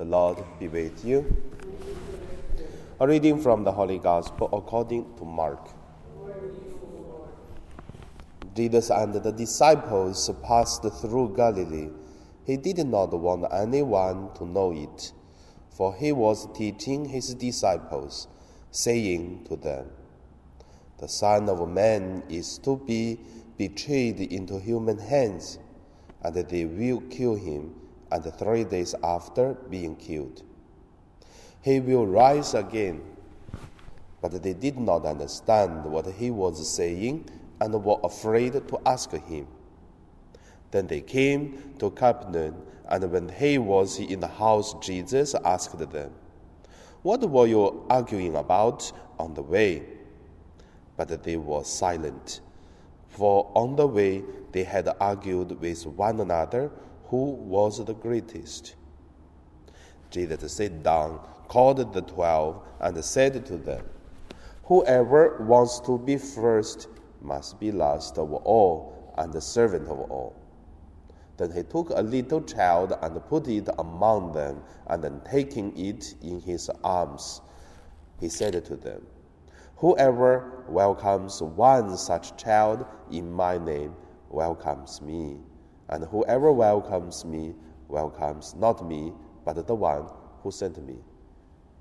[0.00, 1.36] The Lord be with you.
[3.00, 5.68] A reading from the Holy Gospel according to Mark.
[8.56, 11.90] Jesus and the disciples passed through Galilee.
[12.46, 15.12] He did not want anyone to know it,
[15.68, 18.26] for he was teaching his disciples,
[18.70, 19.90] saying to them,
[20.96, 23.20] The Son of Man is to be
[23.58, 25.58] betrayed into human hands,
[26.22, 27.74] and they will kill him
[28.10, 30.42] and three days after being killed.
[31.62, 33.02] He will rise again.
[34.20, 37.28] But they did not understand what he was saying
[37.60, 39.46] and were afraid to ask him.
[40.70, 42.56] Then they came to Capernaum,
[42.88, 46.12] and when he was in the house, Jesus asked them,
[47.02, 49.82] What were you arguing about on the way?
[50.96, 52.40] But they were silent,
[53.08, 54.22] for on the way
[54.52, 56.70] they had argued with one another
[57.10, 58.76] who was the greatest.
[60.10, 63.84] Jesus sat down, called the twelve, and said to them,
[64.64, 66.86] Whoever wants to be first
[67.20, 70.36] must be last of all and the servant of all.
[71.36, 76.14] Then he took a little child and put it among them, and then taking it
[76.22, 77.40] in his arms,
[78.20, 79.04] he said to them,
[79.78, 83.96] Whoever welcomes one such child in my name
[84.28, 85.40] welcomes me
[85.90, 87.52] and whoever welcomes me
[87.88, 89.12] welcomes not me,
[89.44, 90.06] but the one
[90.42, 90.96] who sent me.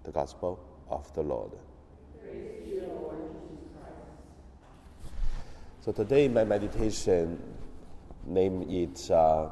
[0.03, 1.51] The Gospel of the Lord.
[5.81, 7.41] So today, my meditation
[8.25, 9.49] name it uh,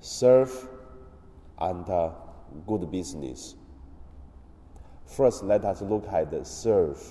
[0.00, 0.68] Serve
[1.58, 2.10] and uh,
[2.66, 3.54] Good Business.
[5.06, 7.02] First, let us look at the serve.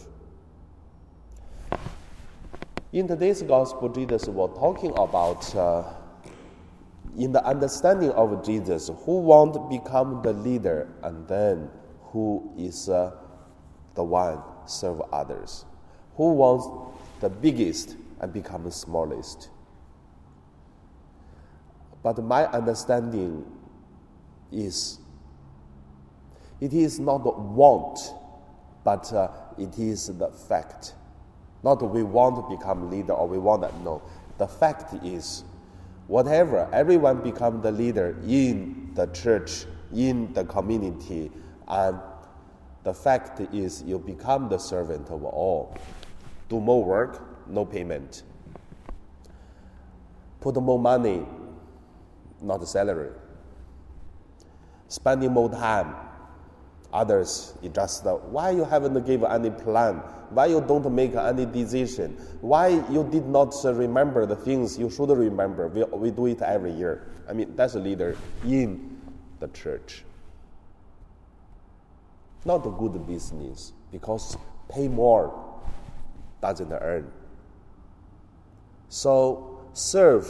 [2.91, 5.55] In today's Gospel, Jesus was talking about.
[5.55, 5.83] Uh,
[7.17, 11.69] in the understanding of Jesus, who want to become the leader and then
[12.03, 13.11] who is uh,
[13.95, 15.65] the one serve others,
[16.15, 16.67] who wants
[17.19, 19.49] the biggest and become the smallest.
[22.03, 23.43] But my understanding
[24.51, 24.99] is
[26.61, 27.99] it is not the want,
[28.83, 30.93] but uh, it is the fact.
[31.63, 33.75] Not we want to become leader or we want that.
[33.81, 34.03] No,
[34.37, 35.43] the fact is
[36.07, 41.31] whatever, everyone become the leader in the church, in the community,
[41.67, 41.99] and
[42.83, 45.75] the fact is you become the servant of all.
[46.49, 48.23] Do more work, no payment.
[50.39, 51.25] Put more money,
[52.41, 53.11] not salary.
[54.87, 55.93] Spending more time,
[56.97, 59.95] others it just why you haven't given any plan?
[60.29, 62.17] Why you don't make any decision?
[62.41, 65.67] Why you did not remember the things you should remember?
[65.67, 67.07] We, we do it every year.
[67.29, 68.99] I mean that's a leader in
[69.39, 70.03] the church.
[72.45, 74.37] Not a good business because
[74.69, 75.31] pay more
[76.41, 77.11] doesn't earn.
[78.89, 80.27] So serve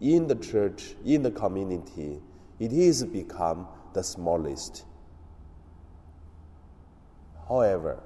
[0.00, 2.20] in the church in the community
[2.58, 4.84] it is become the smallest
[7.48, 8.02] However,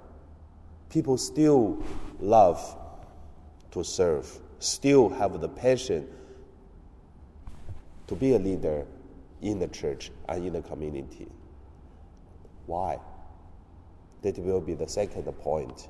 [0.91, 1.83] people still
[2.21, 2.77] love
[3.71, 4.29] to serve,
[4.59, 6.09] still have the passion
[8.07, 8.87] to be a leader
[9.43, 11.29] in the church and in the community.
[12.67, 12.99] Why?
[14.23, 15.89] That will be the second point.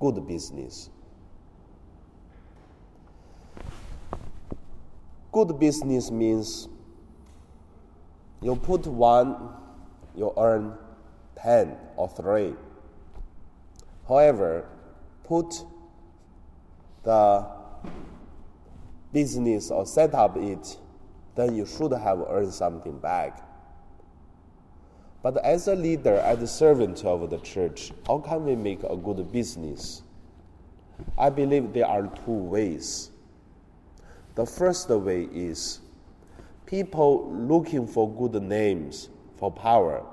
[0.00, 0.88] Good business.
[5.30, 6.68] Good business means
[8.40, 9.50] you put one,
[10.16, 10.78] you earn
[11.36, 12.54] 10 or 3.
[14.08, 14.66] However,
[15.24, 15.54] put
[17.02, 17.46] the
[19.12, 20.76] business or set up it,
[21.34, 23.40] then you should have earned something back.
[25.22, 28.96] But as a leader, as a servant of the church, how can we make a
[28.96, 30.02] good business?
[31.16, 33.10] I believe there are two ways.
[34.34, 35.80] The first way is
[36.66, 39.08] people looking for good names,
[39.38, 40.04] for power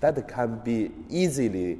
[0.00, 1.78] that can be easily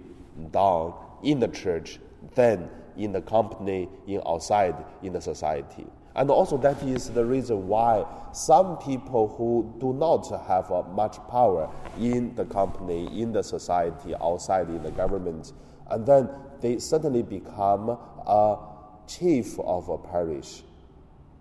[0.51, 0.93] done
[1.23, 1.99] in the church
[2.35, 5.87] than in the company, in outside, in the society.
[6.17, 11.17] And also, that is the reason why some people who do not have uh, much
[11.31, 15.53] power in the company, in the society, outside in the government,
[15.91, 16.29] and then
[16.61, 17.91] they suddenly become
[18.27, 18.59] a
[19.07, 20.65] chief of a parish,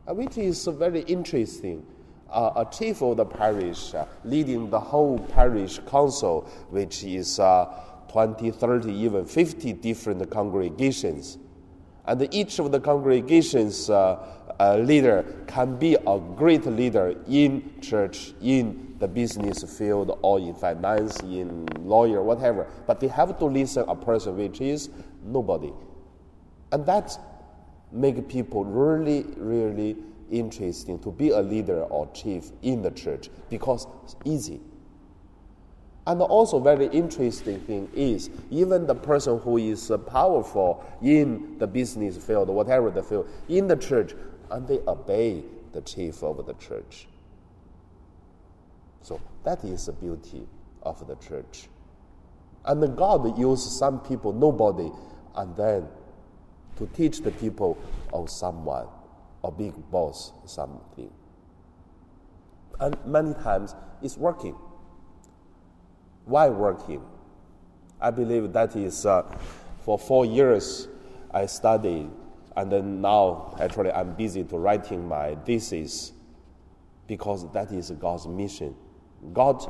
[0.06, 1.84] which is very interesting
[2.30, 7.66] uh, a chief of the parish uh, leading the whole parish council, which is uh,
[8.10, 11.38] 20, 30, even 50 different congregations.
[12.06, 14.26] And each of the congregations uh,
[14.60, 20.54] uh, leader can be a great leader in church, in the business field, or in
[20.56, 22.68] finance, in lawyer, whatever.
[22.88, 24.90] But they have to listen a person which is
[25.24, 25.74] nobody,
[26.72, 27.18] and that
[27.92, 29.98] make people really, really
[30.32, 34.62] interesting to be a leader or chief in the church because it's easy.
[36.06, 42.16] And also very interesting thing is even the person who is powerful in the business
[42.16, 44.14] field, whatever the field, in the church,
[44.50, 45.44] and they obey
[45.74, 47.08] the chief of the church.
[49.02, 50.48] So that is the beauty
[50.84, 51.68] of the church.
[52.64, 54.90] And God used some people, nobody,
[55.36, 55.88] and then
[56.78, 57.78] to teach the people
[58.14, 58.88] of someone,
[59.48, 61.10] a big boss, something.
[62.80, 63.74] And many times
[64.04, 64.56] it's working
[66.26, 67.02] Why working.
[68.02, 69.24] I believe that is uh,
[69.80, 70.90] for four years
[71.32, 72.10] I studied,
[72.58, 76.12] and then now actually I'm busy to writing my thesis
[77.08, 78.76] because that is God's mission.
[79.34, 79.68] God's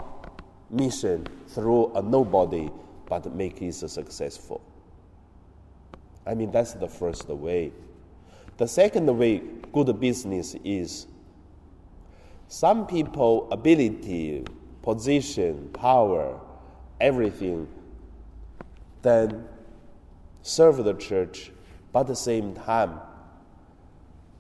[0.72, 2.72] mission through a nobody,
[3.06, 4.62] but make it successful.
[6.26, 7.72] I mean, that's the first way.
[8.58, 11.06] The second way, good business is
[12.48, 14.46] some people ability,
[14.82, 16.40] position, power,
[17.00, 17.68] everything,
[19.04, 19.48] then
[20.42, 21.52] serve the church,
[21.92, 23.00] but at the same time,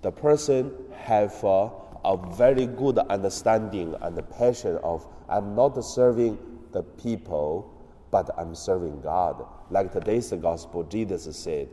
[0.01, 1.69] the person have uh,
[2.03, 6.39] a very good understanding and passion of I'm not serving
[6.71, 7.71] the people,
[8.09, 9.45] but I'm serving God.
[9.69, 11.69] Like today's gospel, Jesus said,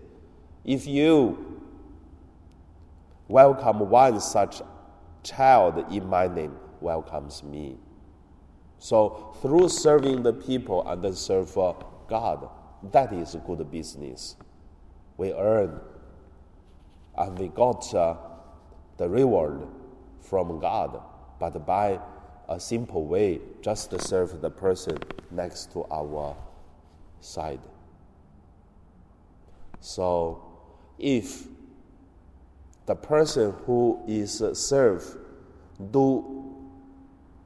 [0.64, 1.53] if you
[3.28, 4.62] welcome one such
[5.22, 7.76] child in my name, welcomes me.
[8.78, 12.48] So through serving the people and then serve God,
[12.92, 14.36] that is good business.
[15.16, 15.80] We earn
[17.16, 18.16] and we got uh,
[18.96, 19.66] the reward
[20.20, 21.00] from God,
[21.38, 22.00] but by
[22.48, 24.98] a simple way, just to serve the person
[25.30, 26.36] next to our
[27.20, 27.60] side.
[29.80, 30.42] So,
[30.98, 31.46] if
[32.86, 35.16] the person who is served
[35.90, 36.54] do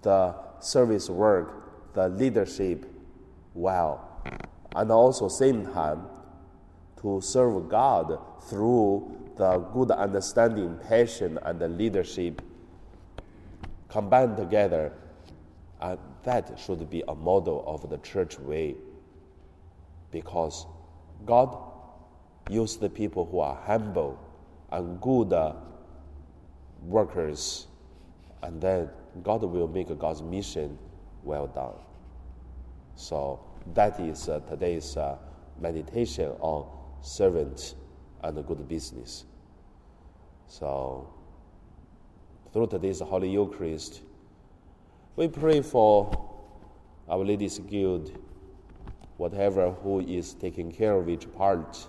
[0.02, 2.86] the service work, the leadership
[3.54, 4.22] well,
[4.74, 6.06] and also same time
[7.00, 8.18] to serve God
[8.48, 12.42] through the good understanding, passion, and the leadership
[13.88, 14.92] combined together,
[15.80, 18.74] and that should be a model of the church way.
[20.10, 20.66] Because
[21.24, 21.56] God
[22.50, 24.18] used the people who are humble
[24.70, 25.32] and good
[26.82, 27.66] workers,
[28.42, 28.88] and then
[29.22, 30.78] God will make God's mission
[31.22, 31.74] well done.
[32.94, 33.40] So
[33.74, 35.18] that is uh, today's uh,
[35.60, 36.66] meditation on
[37.00, 37.74] servant
[38.22, 39.24] and good business.
[40.46, 41.12] So
[42.52, 44.02] through today's Holy Eucharist,
[45.16, 46.10] we pray for
[47.08, 48.16] Our Lady's Guild,
[49.16, 51.86] whatever who is taking care of each part.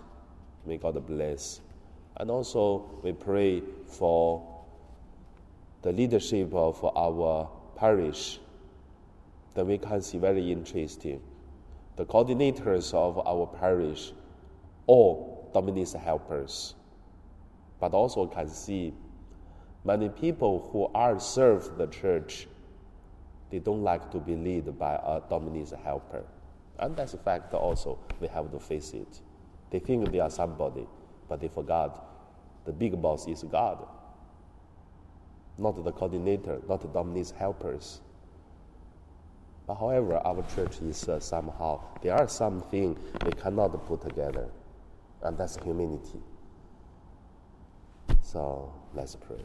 [0.65, 1.61] May God bless.
[2.19, 4.45] And also we pray for
[5.81, 8.39] the leadership of our parish,
[9.53, 11.21] then we can see very interesting.
[11.95, 14.11] The coordinators of our parish,
[14.85, 16.75] all domestic helpers,
[17.79, 18.93] but also can see
[19.85, 22.47] many people who are served the church,
[23.49, 26.23] they don't like to be led by a domestic helper.
[26.79, 29.21] And that's a fact also, we have to face it.
[29.69, 30.85] They think they are somebody,
[31.29, 32.08] but they forgot
[32.69, 33.79] the big boss is God
[35.59, 38.01] not the coordinator, not the domestic helpers.
[39.67, 44.47] But however, our church is uh, somehow, there are some things we cannot put together,
[45.21, 46.21] and that's humanity.
[48.21, 49.43] So let's pray.